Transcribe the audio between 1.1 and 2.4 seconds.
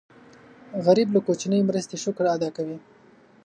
له کوچنۍ مرستې شکر